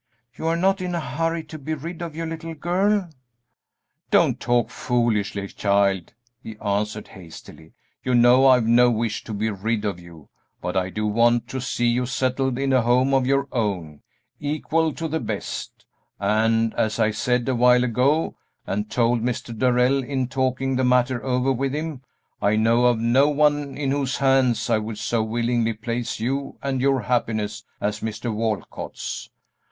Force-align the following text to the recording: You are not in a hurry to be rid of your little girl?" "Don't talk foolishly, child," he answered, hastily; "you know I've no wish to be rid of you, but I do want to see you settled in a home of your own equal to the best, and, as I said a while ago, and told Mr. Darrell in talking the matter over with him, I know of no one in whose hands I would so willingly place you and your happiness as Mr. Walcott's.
You 0.35 0.47
are 0.47 0.55
not 0.57 0.81
in 0.81 0.95
a 0.95 0.99
hurry 0.99 1.43
to 1.43 1.59
be 1.59 1.75
rid 1.75 2.01
of 2.01 2.15
your 2.15 2.25
little 2.25 2.55
girl?" 2.55 3.07
"Don't 4.09 4.39
talk 4.39 4.71
foolishly, 4.71 5.47
child," 5.49 6.13
he 6.41 6.57
answered, 6.57 7.09
hastily; 7.09 7.73
"you 8.03 8.15
know 8.15 8.47
I've 8.47 8.65
no 8.65 8.89
wish 8.89 9.23
to 9.25 9.31
be 9.31 9.51
rid 9.51 9.85
of 9.85 9.99
you, 9.99 10.29
but 10.59 10.75
I 10.75 10.89
do 10.89 11.05
want 11.05 11.47
to 11.49 11.61
see 11.61 11.85
you 11.85 12.07
settled 12.07 12.57
in 12.57 12.73
a 12.73 12.81
home 12.81 13.13
of 13.13 13.27
your 13.27 13.47
own 13.51 14.01
equal 14.39 14.91
to 14.93 15.07
the 15.07 15.19
best, 15.19 15.85
and, 16.19 16.73
as 16.73 16.97
I 16.99 17.11
said 17.11 17.47
a 17.47 17.53
while 17.53 17.83
ago, 17.83 18.35
and 18.65 18.89
told 18.89 19.21
Mr. 19.21 19.55
Darrell 19.55 20.03
in 20.03 20.27
talking 20.29 20.77
the 20.77 20.83
matter 20.83 21.23
over 21.23 21.53
with 21.53 21.75
him, 21.75 22.01
I 22.41 22.55
know 22.55 22.85
of 22.85 22.97
no 22.97 23.29
one 23.29 23.77
in 23.77 23.91
whose 23.91 24.17
hands 24.17 24.67
I 24.67 24.79
would 24.79 24.97
so 24.97 25.21
willingly 25.21 25.73
place 25.73 26.19
you 26.19 26.57
and 26.63 26.81
your 26.81 27.01
happiness 27.01 27.63
as 27.79 27.99
Mr. 27.99 28.33
Walcott's. 28.33 29.29